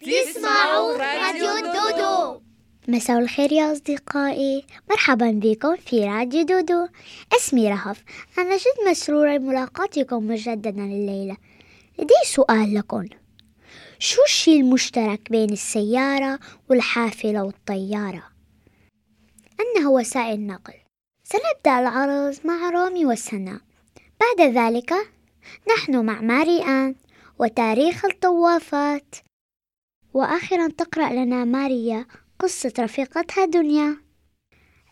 [0.00, 2.40] تسمعوا راديو دودو
[2.88, 4.64] مساء الخير يا أصدقائي.
[4.90, 6.88] مرحبا بكم في راديو دودو.
[7.36, 8.04] اسمي رهف.
[8.38, 11.36] أنا جد مسرورة بملاقاتكم مجددا الليلة.
[11.98, 13.08] لدي سؤال لكم.
[13.98, 18.22] شو الشي المشترك بين السيارة والحافلة والطيارة؟
[19.60, 20.74] أنها وسائل نقل
[21.24, 23.60] سنبدأ العرض مع رامي وسناء
[24.20, 24.92] بعد ذلك
[25.76, 26.94] نحن مع ماري آن
[27.38, 29.14] وتاريخ الطوافات.
[30.14, 32.06] وآخرا تقرأ لنا ماريا
[32.38, 33.96] قصة رفيقتها دنيا.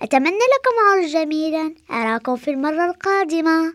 [0.02, 1.74] أتمنى لكم عرض جميلا.
[1.90, 3.74] أراكم في المرة القادمة.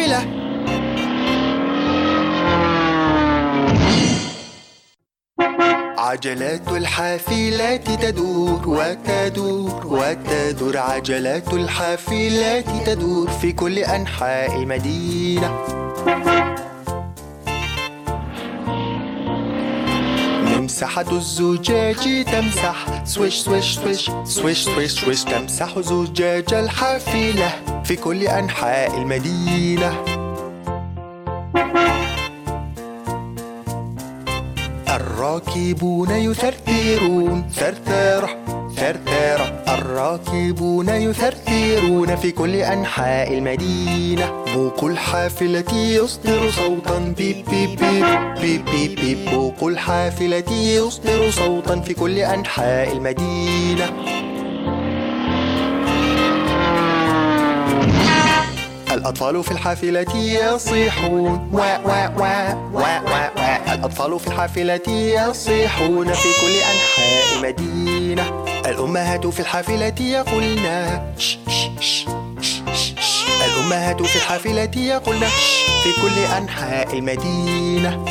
[0.00, 0.38] إلى الحافلة
[5.98, 15.58] عجلات الحافلات تدور وتدور وتدور عجلات الحافلات تدور في كل أنحاء المدينة.
[20.42, 27.67] ممسحة الزجاج تمسح سويش سويش سويش سويش سويش سويش تمسح زجاج الحافلة.
[27.88, 30.04] في كل أنحاء المدينة.
[34.88, 38.28] الراكبون يثرثرون ثرثرة
[38.76, 39.64] ثرثرة.
[39.68, 44.44] الراكبون يثرثرون في كل أنحاء المدينة.
[44.54, 46.98] بوق الحافلة يصدر صوتا.
[46.98, 48.06] بيب بيب بيب
[48.40, 49.30] بيب بيب بيب.
[49.30, 54.17] بوق الحافلة يصدر صوتا في كل أنحاء المدينة.
[59.08, 61.50] الأطفال في الحافلة يصيحون.
[61.52, 63.74] وا وا وا وا وا وا.
[63.74, 68.44] الأطفال في الحافلة يصيحون في كل أنحاء المدينة.
[68.66, 72.06] الأمهات في الحافلة يقولن ش ش ش
[73.46, 75.28] الأمهات في الحافلة يقولن
[75.82, 78.04] في كل أنحاء المدينة.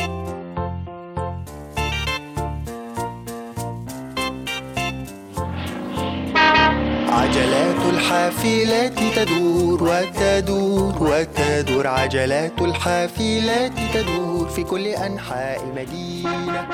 [8.28, 16.68] الحافلات تدور وتدور وتدور عجلات الحافلات تدور في كل أنحاء المدينة.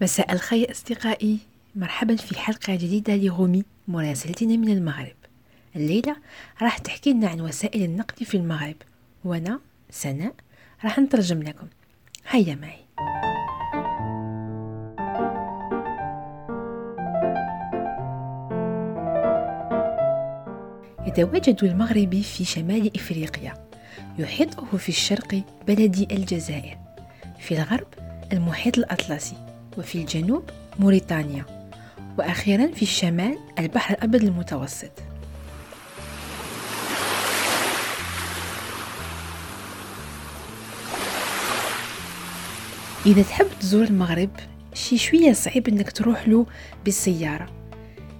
[0.00, 1.38] مساء الخير أصدقائي.
[1.76, 5.16] مرحبا في حلقة جديدة لغومي مراسلتنا من المغرب.
[5.76, 6.16] الليلة
[6.62, 8.76] راح تحكي لنا عن وسائل النقل في المغرب
[9.24, 10.34] وأنا سناء
[10.84, 11.66] راح نترجم لكم.
[12.28, 12.84] هيا معي.
[21.18, 23.54] يتواجد المغرب في شمال إفريقيا.
[24.18, 26.78] يحيطه في الشرق بلد الجزائر
[27.38, 27.86] في الغرب
[28.32, 29.36] المحيط الأطلسي
[29.78, 30.42] وفي الجنوب
[30.78, 31.44] موريتانيا
[32.18, 34.90] وأخيرا في الشمال البحر الأبيض المتوسط.
[43.06, 44.30] إذا تحب تزور المغرب
[44.74, 46.46] شي شوية صعيب أنك تروح له
[46.84, 47.63] بالسيارة.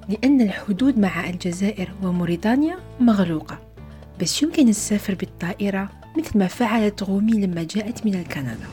[0.09, 3.59] لأن الحدود مع الجزائر وموريتانيا مغلوقة.
[4.21, 8.69] بس يمكن السفر بالطائرة مثل ما فعلت غومي لما جاءت من كندا.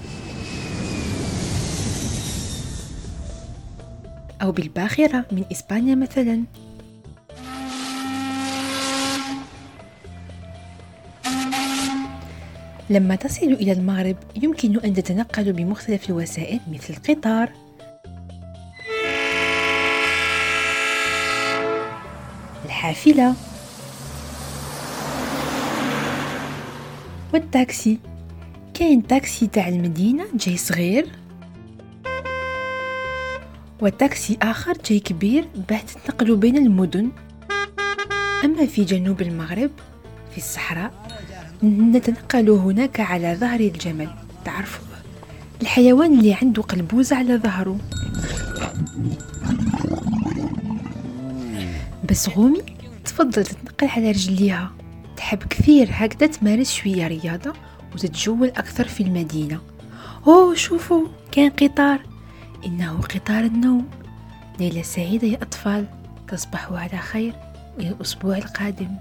[4.41, 6.43] أو بالباخرة من إسبانيا مثلا.
[12.89, 17.49] لما تصل إلى المغرب يمكن أن تتنقل بمختلف الوسائل مثل القطار
[22.81, 23.35] الحافلة
[27.33, 27.99] والتاكسي.
[28.73, 31.07] كاين تاكسي تاع المدينة جاي صغير.
[33.81, 37.11] وتاكسي آخر جاي كبير باه تتنقلوا بين المدن.
[38.43, 39.71] أما في جنوب المغرب
[40.31, 40.91] في الصحراء
[41.63, 44.09] نتنقل هناك على ظهر الجمل.
[44.45, 44.85] تعرفوا؟
[45.61, 47.77] الحيوان اللي عنده قلبوزة على ظهره.
[52.11, 52.61] بس غومي
[53.05, 54.71] تفضل تتنقل على رجليها.
[55.17, 57.53] تحب كثير هكذا تمارس شوية رياضة
[57.93, 59.61] وتتجول أكثر في المدينة.
[60.27, 61.99] أوه شوفوا كان قطار.
[62.65, 63.89] إنه قطار النوم.
[64.59, 65.85] ليلة سعيدة يا أطفال.
[66.27, 67.33] تصبحوا على خير
[67.79, 68.95] إلى الأسبوع القادم.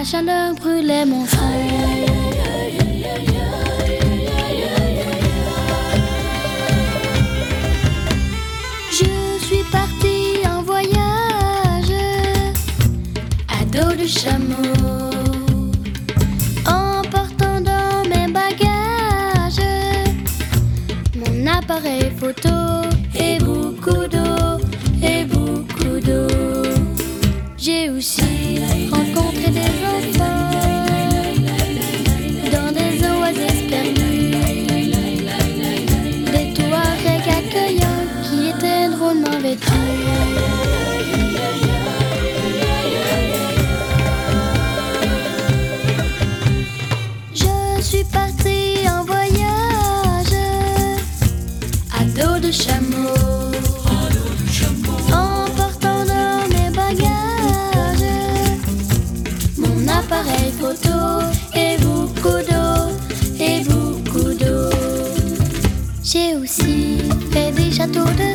[0.00, 1.60] La chaleur brûlait mon front.
[8.98, 11.94] Je suis partie en voyage
[13.48, 14.79] à dos de chameau,
[67.92, 68.29] todo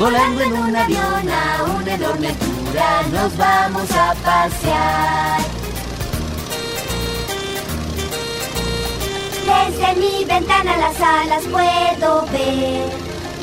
[0.00, 5.40] Volando en un avión a una enorme altura nos vamos a pasear.
[9.44, 12.88] Desde mi ventana las alas puedo ver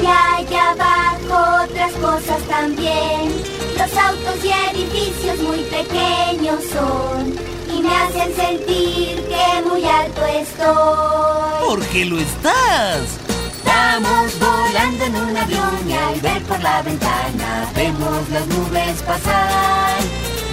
[0.01, 3.39] y allá abajo otras cosas también.
[3.77, 7.35] Los autos y edificios muy pequeños son
[7.71, 11.67] y me hacen sentir que muy alto estoy.
[11.67, 13.19] ¿Por qué lo estás?
[13.57, 19.99] Estamos volando en un avión y al ver por la ventana vemos las nubes pasar.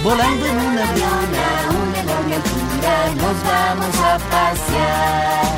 [0.03, 5.55] Volando en un avión a una enorme altura nos vamos a pasear.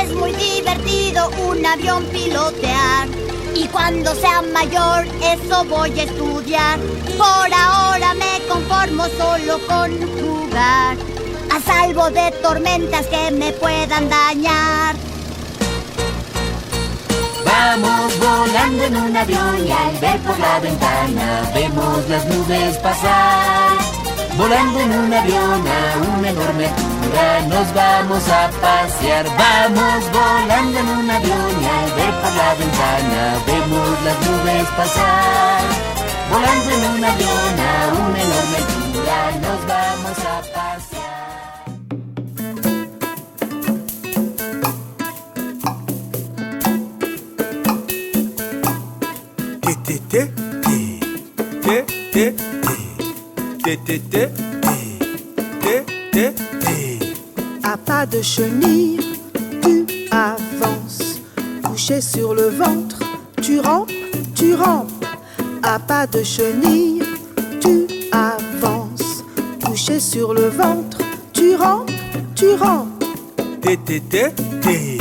[0.00, 3.08] Es muy divertido un avión pilotear
[3.54, 6.78] Y cuando sea mayor, eso voy a estudiar.
[7.16, 10.96] Por ahora me conformo solo con jugar.
[11.50, 15.07] A salvo de tormentas que me puedan dañar.
[17.48, 23.76] Vamos volando en un avión y al ver por la ventana vemos las nubes pasar.
[24.36, 29.24] Volando en un avión a una enorme altura nos vamos a pasear.
[29.44, 35.62] Vamos volando en un avión y al ver por la ventana vemos las nubes pasar.
[36.30, 41.17] Volando en un avión a una enorme altura nos vamos a pasear.
[52.18, 52.34] T,
[57.62, 58.98] À pas de chenille,
[59.62, 61.20] tu avances.
[61.62, 62.98] Couché sur le ventre,
[63.40, 63.92] tu rampes,
[64.34, 65.04] tu rampes.
[65.62, 67.04] À pas de chenille,
[67.60, 69.22] tu avances.
[69.64, 70.98] Couché sur le ventre,
[71.32, 71.92] tu rampes,
[72.34, 73.04] tu rampes.
[73.62, 74.98] T, T, T, T,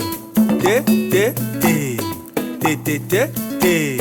[0.62, 1.98] T, T, T,
[2.62, 3.98] T, T, T, T,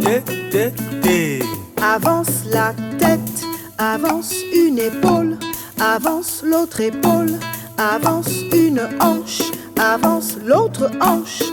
[0.00, 0.72] T, T,
[1.02, 1.47] T.
[1.82, 3.44] Avance la tête,
[3.78, 5.38] avance une épaule,
[5.78, 7.38] avance l'autre épaule,
[7.76, 9.42] avance une hanche,
[9.78, 11.44] avance l'autre hanche.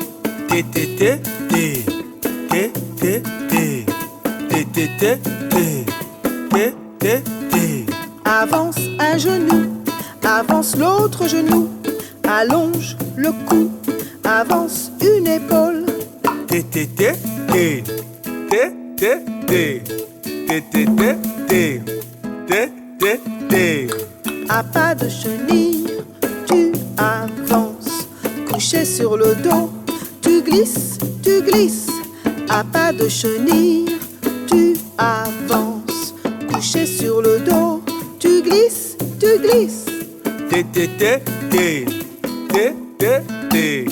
[0.50, 1.84] té té té té
[2.50, 3.84] té té té
[4.50, 5.17] té té té
[5.50, 5.86] té
[6.50, 7.86] té té té
[8.25, 9.84] Avance un genou,
[10.24, 11.70] avance l'autre genou,
[12.24, 13.70] allonge le cou,
[14.24, 15.86] avance une épaule.
[16.48, 17.13] té té té
[17.51, 17.84] té
[18.50, 20.04] té té té
[20.47, 20.85] T, T,
[21.47, 21.81] T,
[22.47, 23.87] T, T,
[24.47, 25.87] À pas de chenille,
[26.47, 28.07] tu avances.
[28.51, 29.71] Couché sur le dos,
[30.21, 31.89] tu glisses, tu glisses.
[32.49, 33.85] À pas de chenille,
[34.47, 36.13] tu avances.
[36.53, 37.81] Couché sur le dos,
[38.19, 39.86] tu glisses, tu glisses.
[40.49, 41.86] T, T, T, T,
[42.49, 43.86] T, T, T,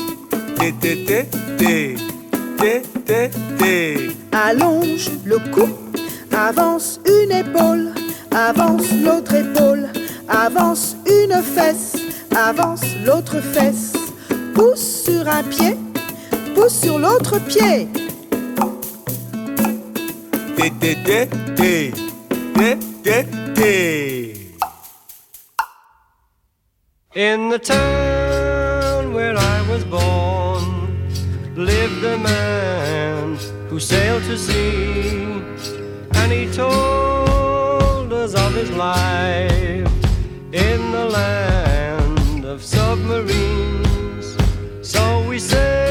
[0.59, 1.95] T, T, T,
[2.57, 5.67] T, T, T, Allonge le cou
[6.33, 7.93] avance une épaule,
[8.31, 9.89] avance l'autre épaule,
[10.27, 11.95] avance une fesse,
[12.35, 13.93] avance l'autre fesse.
[14.53, 15.77] Pousse sur un pied,
[16.55, 17.87] pousse sur l'autre pied.
[20.55, 21.91] té té té té
[22.55, 23.73] té té té
[27.15, 30.63] In the town where I was born
[31.55, 33.37] lived a man
[33.69, 35.42] who sailed to sea,
[36.23, 39.91] and he told us of his life
[40.53, 44.37] in the land of submarines.
[44.81, 45.82] So we sailed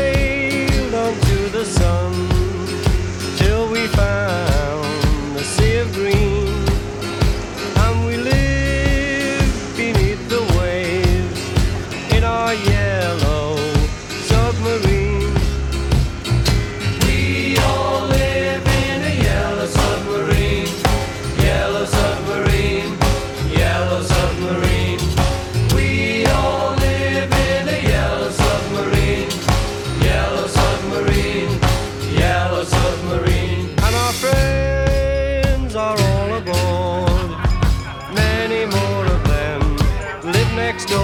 [40.73, 41.02] next door.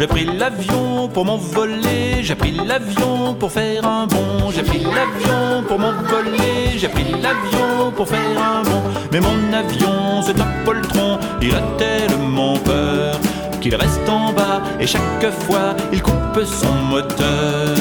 [0.00, 5.62] J'ai pris l'avion pour m'envoler, j'ai pris l'avion pour faire un bond, j'ai pris l'avion
[5.68, 8.82] pour m'envoler, j'ai pris l'avion pour faire un bond.
[9.12, 13.20] Mais mon avion, c'est un poltron, il a tellement peur
[13.60, 17.76] qu'il reste en bas et chaque fois il coupe son moteur.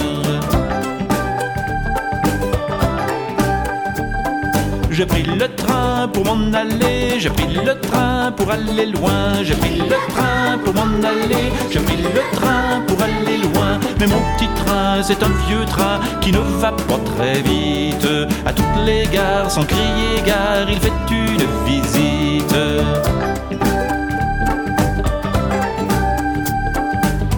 [4.92, 5.69] J'ai pris le train
[6.08, 10.74] pour m'en aller, j'ai pris le train pour aller loin, j'ai pris le train pour
[10.74, 13.80] m'en aller, j'ai pris le train pour aller loin.
[14.00, 18.08] Mais mon petit train, c'est un vieux train qui ne va pas très vite.
[18.46, 22.56] À toutes les gares, sans crier gare, il fait une visite.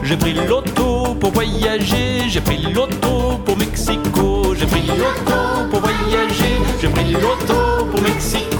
[0.04, 6.56] J'ai pris l'auto pour voyager, j'ai pris l'auto pour Mexico, j'ai pris l'auto pour voyager,
[6.82, 8.50] j'ai pris l'auto pour Mexico.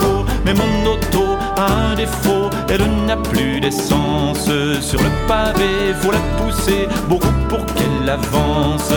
[0.52, 4.50] Mais mon auto a un défaut, elle n'a plus d'essence.
[4.82, 8.92] Sur le pavé, faut la pousser beaucoup pour qu'elle avance.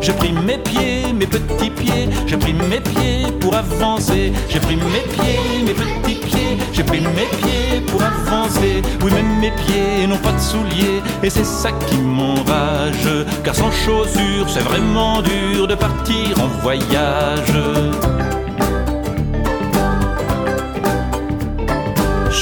[0.00, 4.32] J'ai pris mes pieds, mes petits pieds, j'ai pris mes pieds pour avancer.
[4.48, 8.82] J'ai pris mes pieds, mes petits pieds, j'ai pris mes pieds pour avancer.
[9.02, 13.08] Oui, même mes pieds n'ont pas de souliers, et c'est ça qui m'enrage.
[13.42, 17.52] Car sans chaussures, c'est vraiment dur de partir en voyage.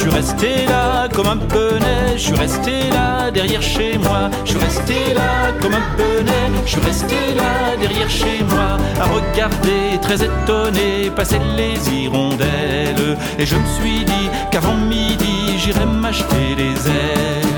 [0.03, 4.59] Suis resté là comme un bonnet, je suis resté là derrière chez moi, je suis
[4.59, 10.17] resté là comme un bonnet, je suis resté là derrière chez moi, à regarder très
[10.25, 13.17] étonné passer les hirondelles.
[13.39, 17.53] Et je me suis dit qu'avant midi j'irais m'acheter des ailes.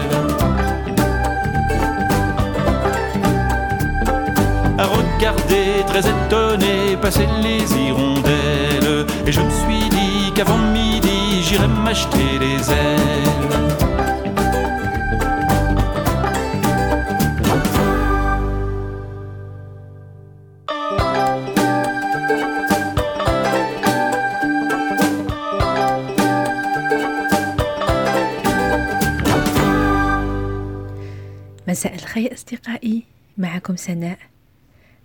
[4.77, 9.07] À regarder très étonné passer les hirondelles.
[9.27, 11.14] Et je me suis dit qu'avant midi
[11.45, 13.15] j'irais m'acheter des ailes.
[31.69, 33.03] مساء الخير أصدقائي
[33.39, 34.19] معكم سناء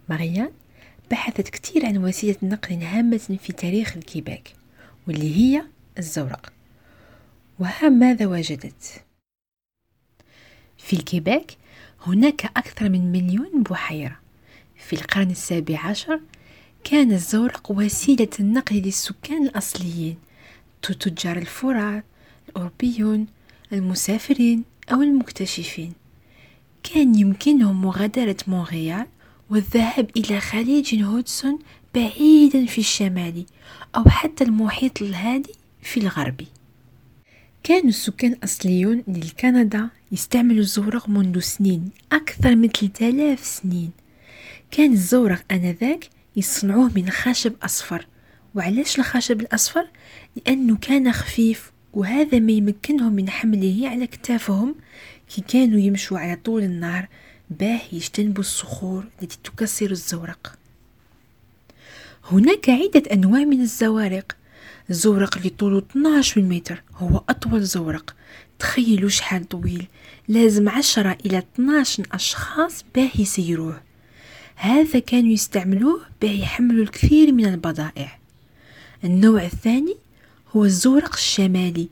[0.10, 0.50] ماريان
[1.12, 4.54] بحثت كثير عن وسيلة نقل هامة في تاريخ الكيباك
[5.08, 5.64] واللي هي
[6.00, 6.54] الزورق.
[7.60, 9.04] وها ماذا وجدت؟
[10.78, 11.58] في الكيباك
[12.08, 14.20] هناك أكثر من مليون بحيرة.
[14.76, 16.20] في القرن السابع عشر
[16.84, 20.18] كان الزورق وسيلة النقل للسكان الأصليين
[20.82, 22.04] تجار الفراء
[22.50, 23.28] الأوروبيون
[23.74, 25.94] المسافرين أو المكتشفين.
[26.84, 29.06] كان يمكنهم مغادرة مونريال
[29.50, 31.60] والذهاب إلى خليج هودسون
[31.96, 33.46] بعيدا في الشمال
[33.96, 36.42] أو حتى المحيط الهادي في الغرب.
[37.64, 43.92] كان السكان الأصليون للكندا يستعملوا الزورق منذ سنين أكثر من 3000 سنين.
[44.72, 48.08] كان الزورق آنذاك يصنعوه من خشب أصفر.
[48.56, 49.88] وعلاش الخشب الأصفر؟
[50.36, 54.76] لأنه كان خفيف وهذا ما يمكنهم من حمله على كتافهم.
[55.30, 57.08] كي كانوا يمشوا على طول النهر
[57.50, 60.56] باه يجتنبوا الصخور التي تكسر الزورق.
[62.32, 64.39] هناك عدة أنواع من الزوارق.
[64.90, 66.84] الزورق اللي طوله 12 متر.
[66.96, 68.16] هو أطول زورق.
[68.60, 69.88] تخيلوا شحال طويل.
[70.28, 73.82] لازم عشرة إلى 12 أشخاص باه يسيروه.
[74.56, 78.20] هذا كانوا يستعملوه باه يحملوا الكثير من البضائع.
[79.04, 79.96] النوع الثاني
[80.56, 81.90] هو الزورق الشمالي.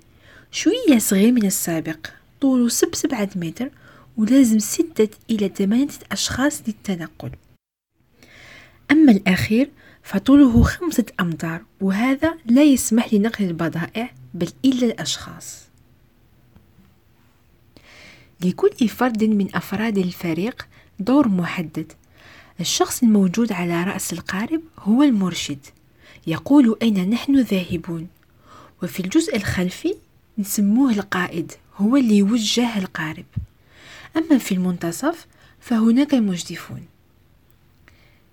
[0.51, 2.07] شوية صغير من السابق.
[2.41, 3.69] طوله سب سبعة متر
[4.17, 7.31] ولازم ستة إلى ثمانية أشخاص للتنقل.
[8.91, 9.69] أما الأخير
[10.07, 15.63] فطوله خمسة أمتار وهذا لا يسمح لنقل البضائع بل إلا الأشخاص.
[18.41, 20.67] لكل فرد من أفراد الفريق
[20.99, 21.93] دور محدد.
[22.59, 25.65] الشخص الموجود على رأس القارب هو المرشد.
[26.27, 28.07] يقول أين نحن ذاهبون.
[28.83, 29.95] وفي الجزء الخلفي
[30.37, 33.25] نسموه القائد هو اللي يوجه القارب.
[34.17, 35.27] أما في المنتصف
[35.59, 36.85] فهناك المجدفون.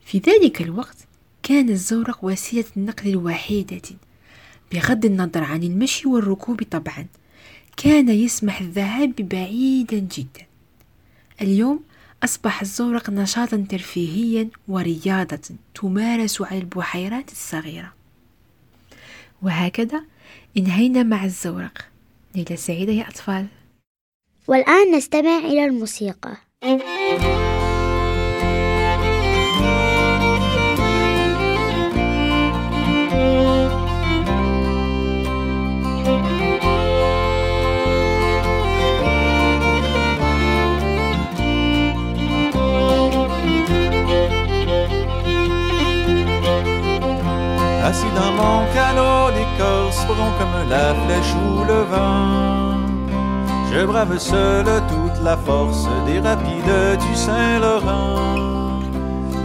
[0.05, 0.97] في ذلك الوقت
[1.45, 3.83] كان الزورق وسيلة النقل الوحيدة.
[4.73, 7.07] بغض النظر عن المشي والركوب طبعا
[7.77, 10.47] كان يسمح الذهاب بعيدا جدا.
[11.41, 11.81] اليوم
[12.25, 15.41] أصبح الزورق نشاطا ترفيهيا ورياضة
[15.75, 17.93] تمارس على البحيرات الصغيرة.
[19.43, 20.05] وهكذا
[20.57, 21.89] انهينا مع الزورق.
[22.35, 23.47] ليلة سعيدة يا أطفال.
[24.47, 26.37] والآن نستمع إلى الموسيقى.
[50.39, 52.75] Comme la flèche ou le vent.
[53.73, 58.81] Je brave seul toute la force des rapides du Saint-Laurent.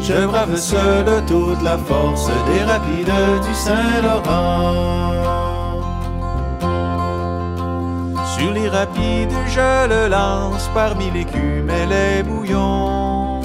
[0.02, 5.14] Je brave seul toute la force des rapides du Saint-Laurent.
[8.38, 13.42] Sur les rapides, je le lance parmi l'écume et les bouillons.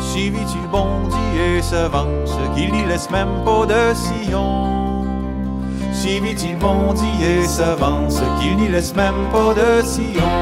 [0.00, 4.79] Si vite il bondit et s'avance, qu'il n'y laisse même pas de sillon.
[6.00, 10.32] Si vite il bondit et s'avance, qu'il n'y laisse même pas de sillon.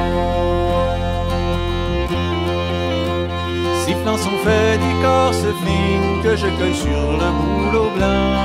[3.85, 8.37] Sifflant son fait d'écorce fine que je cueille sur le boulot blanc.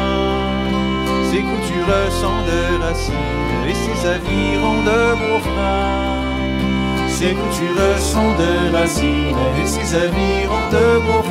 [1.29, 7.09] Ses coutures sont de racines et ses avirons de beaux freins.
[7.09, 11.23] Ses coutures sont de racines et ses avirons de beaux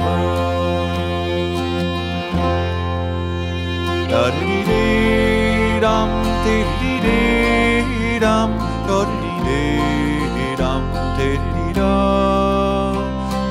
[6.02, 6.12] dum
[6.44, 8.50] diddly dee dum
[8.88, 10.82] doddly dee dum
[11.18, 12.96] diddly dum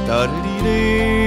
[0.09, 1.20] doddly dee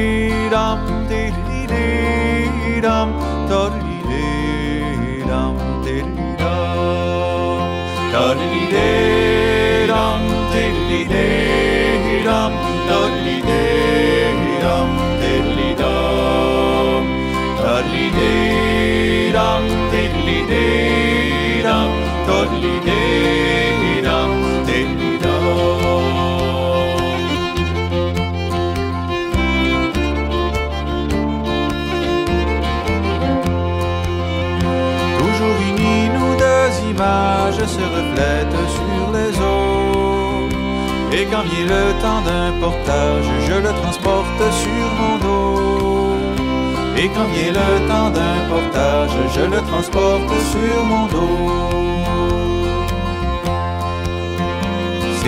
[37.67, 40.49] se reflètent sur les eaux.
[41.13, 46.17] Et quand vient le temps d'un portage, je le transporte sur mon dos.
[46.97, 51.94] Et quand vient le temps d'un portage, je le transporte sur mon dos.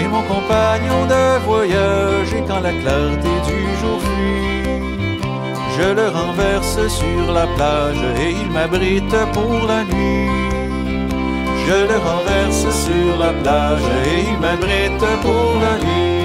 [0.09, 5.19] Mon compagnon de voyage et quand la clarté du jour fuit,
[5.77, 10.31] je le renverse sur la plage et il m'abrite pour la nuit.
[11.67, 16.17] Je le renverse sur la plage et il m'abrite pour la nuit.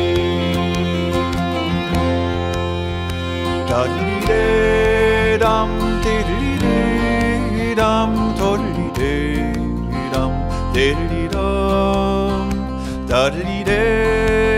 [13.72, 14.51] Ei.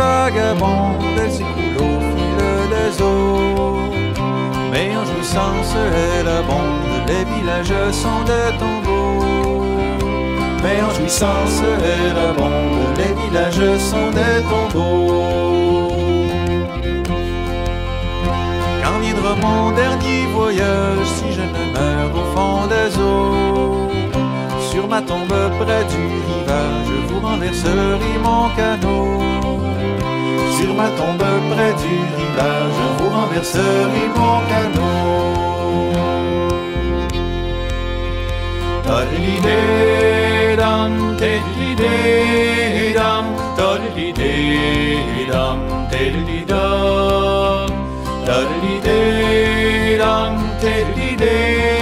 [0.00, 2.38] Vagabonde, elle s'écoule au fil
[2.74, 3.90] des eaux.
[4.72, 9.64] Mais en jouissance, elle abonde, les villages sont des tombeaux.
[10.62, 11.58] Mais en jouissance,
[11.94, 15.92] elle abonde, les villages sont des tombeaux.
[18.82, 23.88] Quand viendra mon dernier voyage, si je ne meurs au fond des eaux,
[24.70, 29.39] sur ma tombe près du rivage, vous renverserez mon canot.
[30.60, 35.94] Sur ma tombe près du rivage, vous renverserez mon canot.
[38.86, 45.58] Tadlidam, tadlidam, tadlidam,
[45.90, 47.70] tadlidam,
[48.26, 51.79] tadlidam, tadlidam,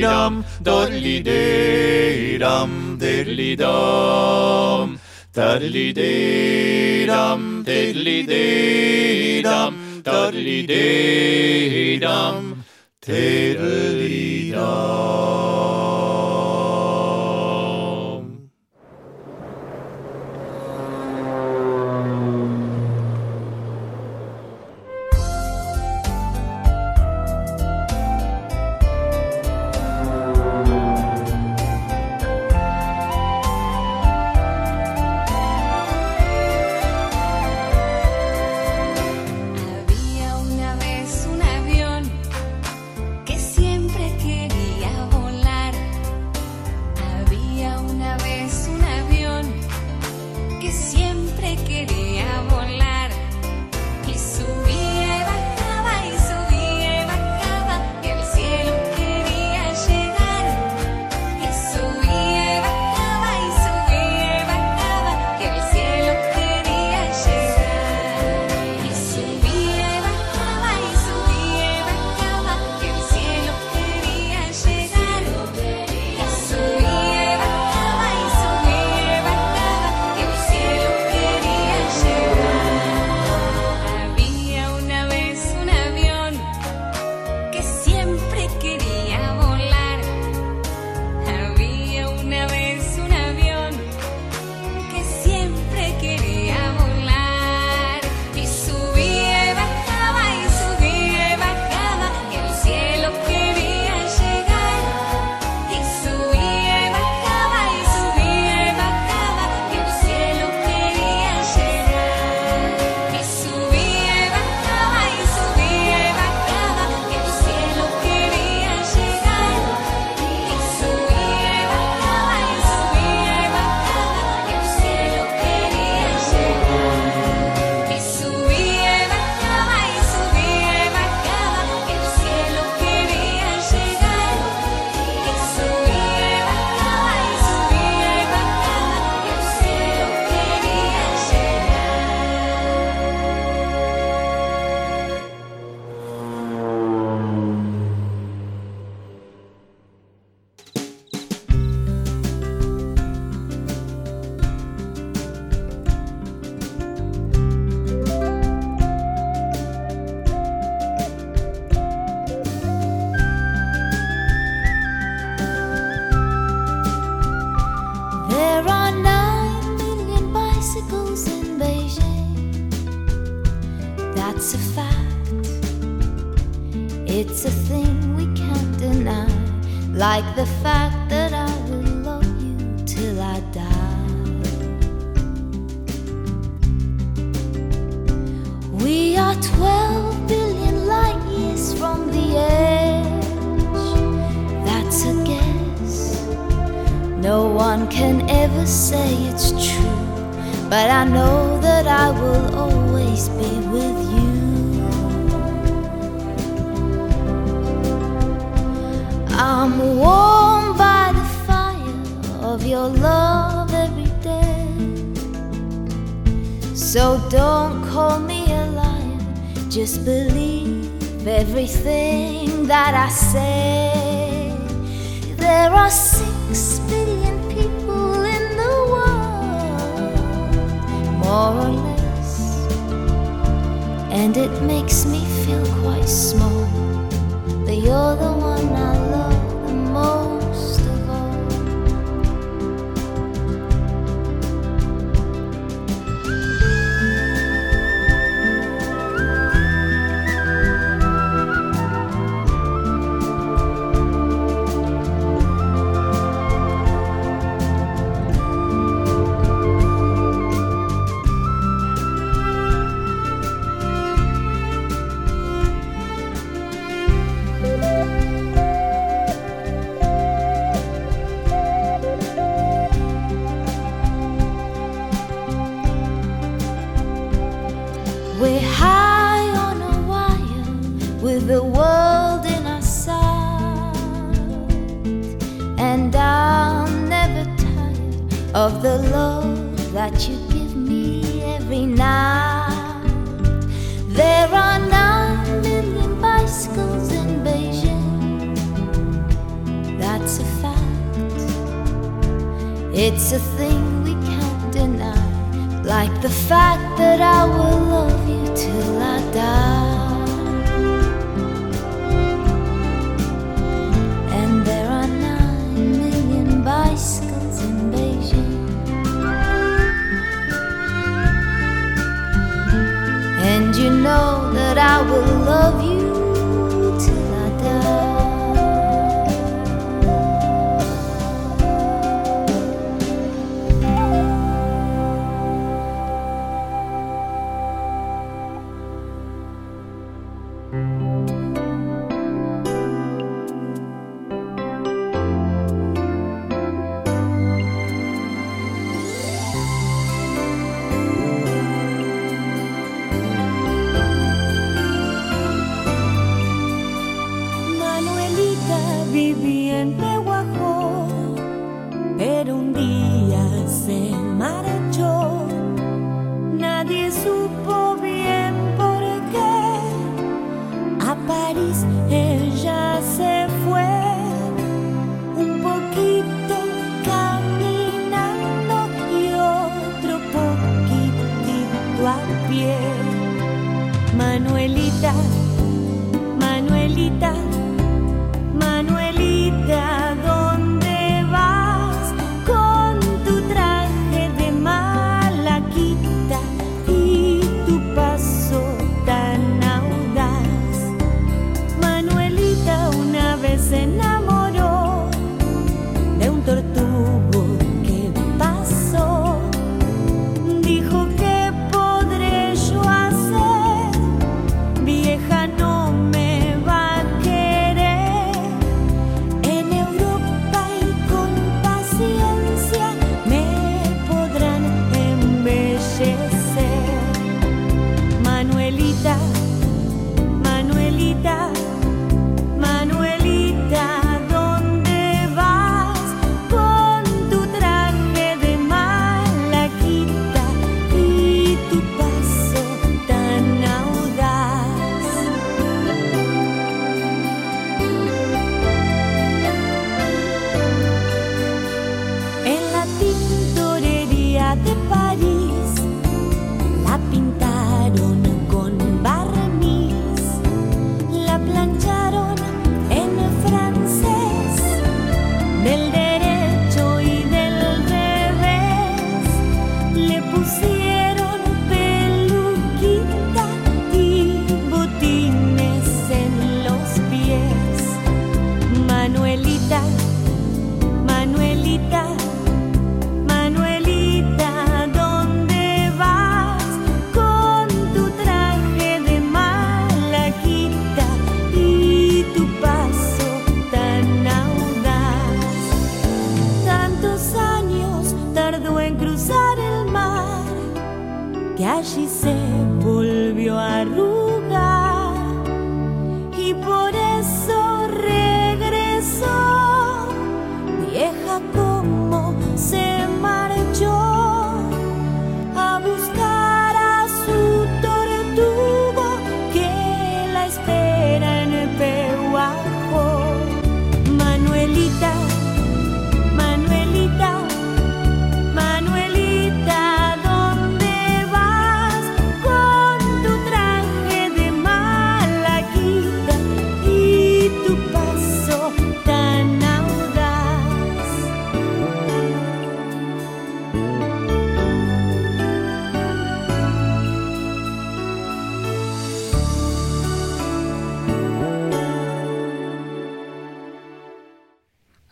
[0.00, 4.98] dum, doddly day dum, diddly dum,
[5.32, 12.64] doddly day dum, diddly day dum, doddly day dum,
[13.00, 15.93] diddly dum.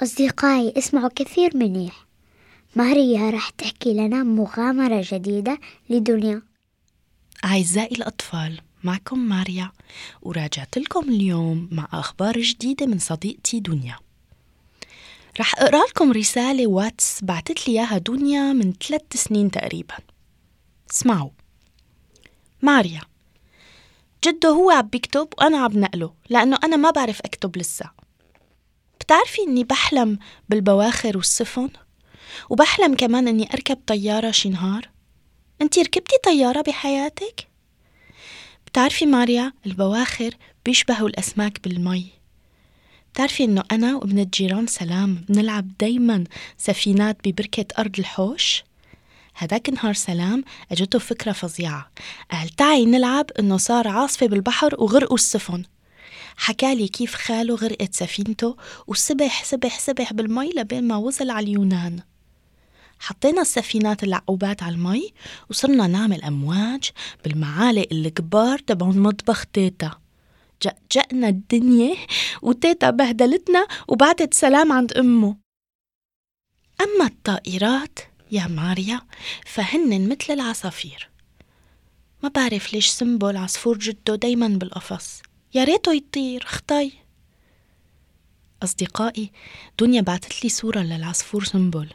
[0.03, 2.07] أصدقائي اسمعوا كثير منيح.
[2.77, 5.59] ماريا رح تحكي لنا مغامرة جديدة
[5.91, 6.43] لدنيا.
[7.45, 9.73] أعزائي الأطفال معكم ماريا.
[10.23, 13.99] وراجعت لكم اليوم مع أخبار جديدة من صديقتي دنيا.
[15.41, 19.97] رح أقرأ لكم رسالة واتس بعتت لي إياها دنيا من ثلاث سنين تقريبا.
[20.91, 21.31] اسمعوا.
[22.63, 23.01] ماريا
[24.25, 27.91] جده هو عم بيكتب وأنا عم نقله لأنه أنا ما بعرف أكتب لسه.
[29.03, 31.71] بتعرفي إني بحلم بالبواخر والسفن؟
[32.51, 34.89] وبحلم كمان إني أركب طيارة شي نهار
[35.63, 37.49] أنتي ركبتي طيارة بحياتك؟
[38.67, 40.35] بتعرفي ماريا البواخر
[40.65, 42.07] بيشبهوا الأسماك بالمي.
[43.13, 46.25] بتعرفي إنه أنا وابن الجيران سلام بنلعب دايما
[46.59, 48.65] سفينات ببركة أرض الحوش؟
[49.37, 51.91] هداك نهار سلام أجته فكرة فظيعة.
[52.31, 55.63] قال تعي نلعب إنه صار عاصفة بالبحر وغرقوا السفن.
[56.37, 58.57] حكالي كيف خاله غرقت سفينته
[58.87, 62.01] وسبح سبح سبح بالمي لبين ما وصل على اليونان.
[62.99, 65.13] حطينا السفينات العقوبات على المي
[65.51, 66.91] وصرنا نعمل أمواج
[67.25, 69.91] بالمعالق الكبار تبعون مطبخ تيتا.
[70.63, 71.97] جأجأنا الدنيا
[72.43, 75.37] وتيتا بهدلتنا وبعتت سلام عند أمه.
[76.81, 77.99] أما الطائرات
[78.31, 79.01] يا ماريا
[79.47, 81.11] فهن مثل العصافير.
[82.23, 85.23] ما بعرف ليش سنبل عصفور جده دايما بالقفص.
[85.55, 86.93] يا ريته يطير خطي
[88.63, 89.33] أصدقائي
[89.79, 91.91] دنيا بعتت لي صورة للعصفور سنبل.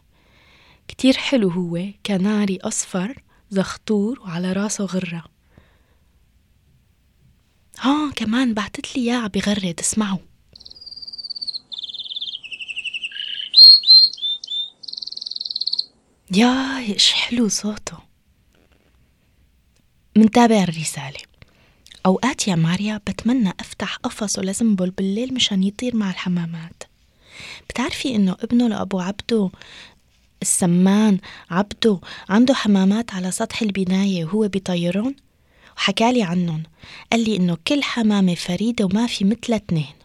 [0.88, 5.24] كتير حلو هو كناري أصفر زخطور وعلى راسه غرة.
[7.80, 10.20] ها كمان بعتت لي إياه بغرد اسمعوا
[16.32, 17.98] يا إيش حلو صوته.
[20.16, 21.27] منتابع الرسالة.
[22.08, 26.84] أوقات يا ماريا بتمنى أفتح قفصه لزنبل بالليل مشان يطير مع الحمامات.
[27.70, 29.50] بتعرفي إنه ابنه لأبو عبده
[30.42, 31.18] السمان
[31.52, 32.00] عبده
[32.30, 35.16] عنده حمامات على سطح البناية وهو بيطيرون؟
[35.78, 36.64] وحكالي عنهم.
[37.12, 39.96] قال لي إنه كل حمامة فريدة وما في مثلها اتنين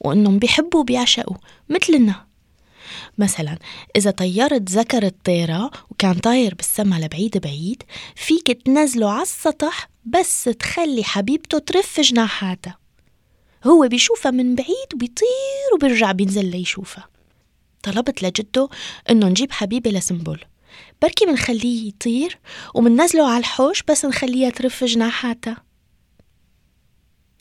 [0.00, 1.36] وإنهم بيحبوا وبيعشقوا
[1.68, 2.29] مثلنا.
[3.18, 3.58] مثلا
[3.96, 7.82] إذا طيرت ذكر الطيرة وكان طاير بالسما لبعيد بعيد
[8.16, 12.78] فيك تنزله على السطح بس تخلي حبيبته ترف جناحاتها.
[13.66, 17.08] هو بيشوفها من بعيد وبيطير وبيرجع بينزل ليشوفها.
[17.82, 18.68] طلبت لجده
[19.10, 20.40] إنه نجيب حبيبة لسنبل
[21.02, 22.38] بركي منخليه يطير
[22.74, 25.56] ومننزله على الحوش بس نخليها ترف جناحاتها.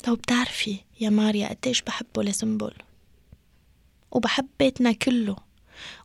[0.07, 2.73] لو بتعرفي يا ماريا قديش بحبه لسنبل
[4.11, 5.35] وبحب بيتنا كله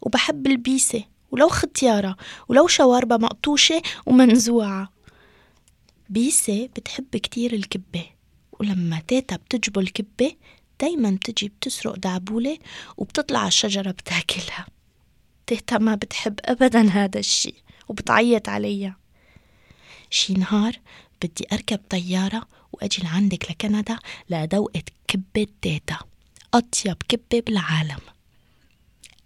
[0.02, 2.16] وبحب البيسة ولو ختيارة
[2.48, 4.92] ولو شواربة مقطوشة ومنزوعة.
[6.08, 8.06] بيسة بتحب كتير الكبة
[8.52, 10.32] ولما تيتا بتجبل كبة
[10.80, 12.58] دايما بتجي بتسرق دعبولة
[12.96, 14.66] وبتطلع على الشجرة بتاكلها.
[15.46, 17.54] تيتا ما بتحب أبدا هذا الشي
[17.88, 18.96] وبتعيط عليا
[20.10, 20.80] شي نهار
[21.22, 23.98] بدي أركب طيارة وأجي لعندك لكندا
[24.28, 25.98] لأدوقة كبة تيتا
[26.54, 28.00] أطيب كبة بالعالم.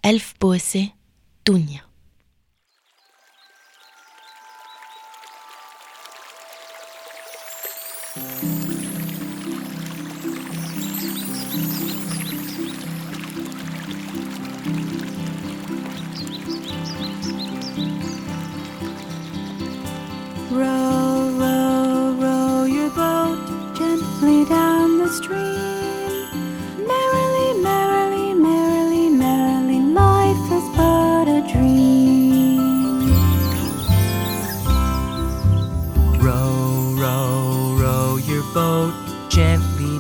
[0.07, 0.89] ألف بوسة
[1.47, 1.89] دنيا.
[8.19, 8.58] Row,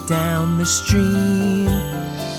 [0.08, 1.66] down the stream.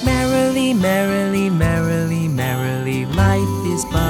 [0.04, 4.09] Merrily, merrily, merrily, merrily, life is but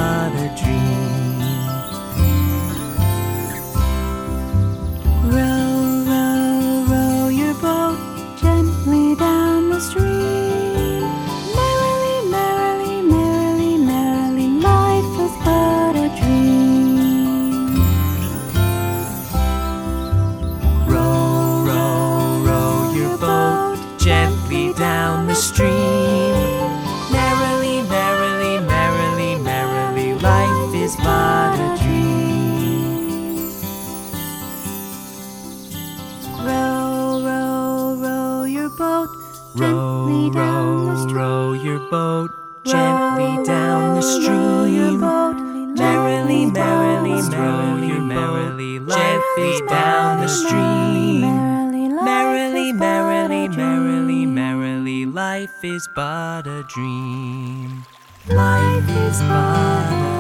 [39.56, 41.16] Row, gently down the row, stream.
[41.16, 42.32] row your boat
[42.64, 45.00] gently down the stream.
[45.76, 51.22] Merrily, merrily, merrily, merrily, gently down the stream.
[52.04, 57.86] Merrily, merrily, merrily, merrily, life is but a dream.
[58.28, 60.19] Life is but a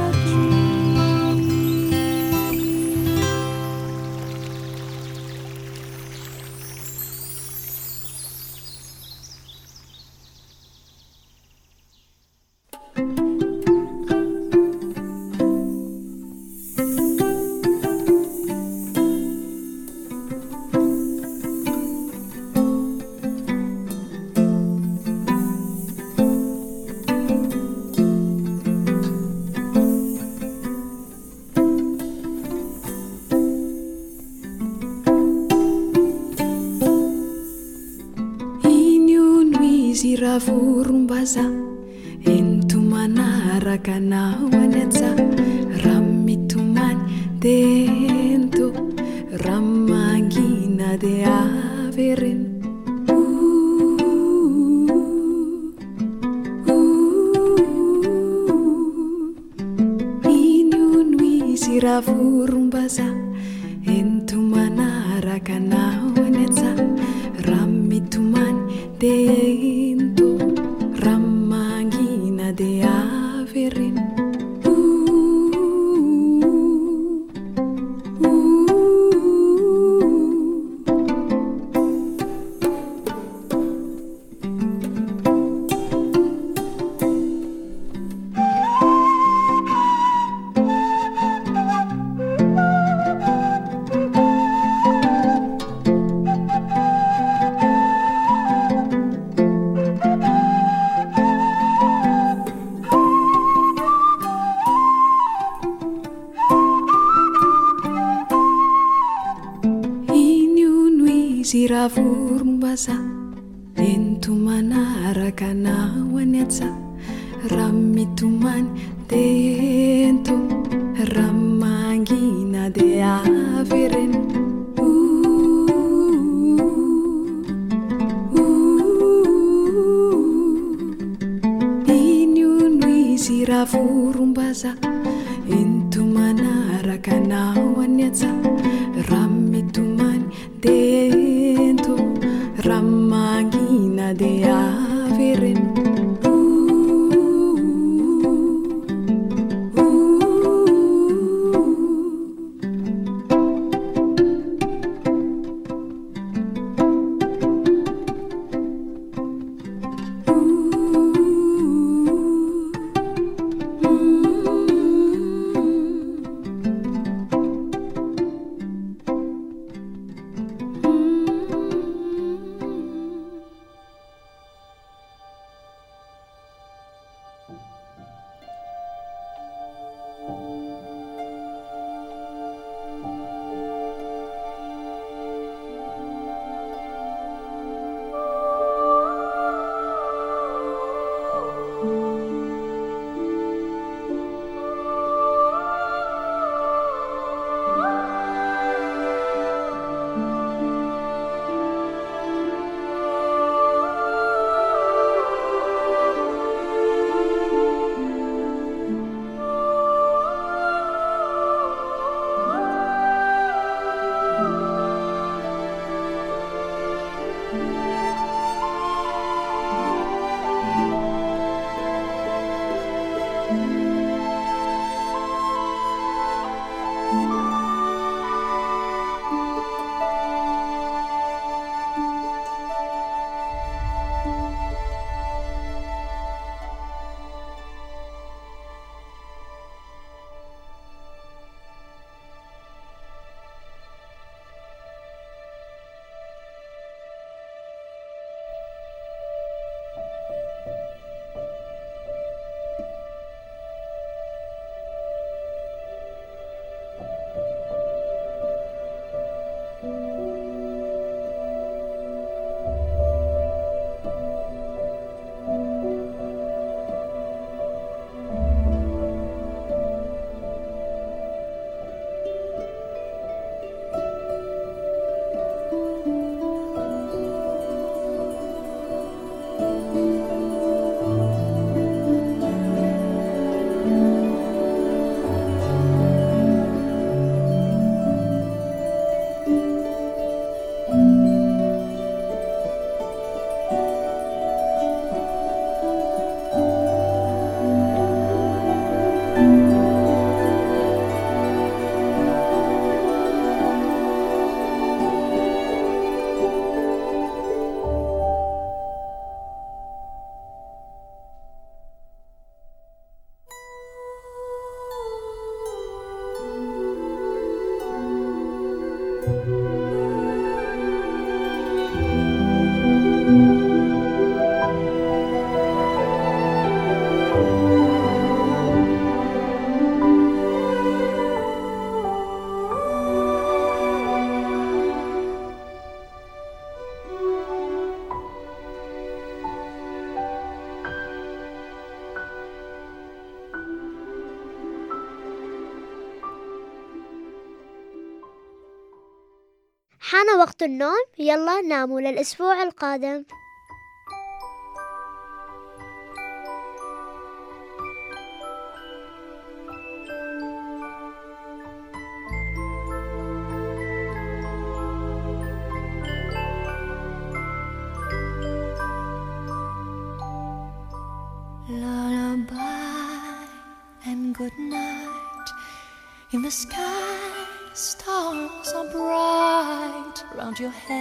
[350.60, 351.05] وقت النوم.
[351.20, 353.24] يلا ناموا للأسبوع القادم.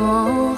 [0.00, 0.49] 落